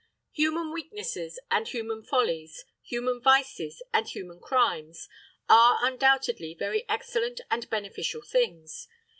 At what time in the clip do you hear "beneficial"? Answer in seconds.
7.69-8.23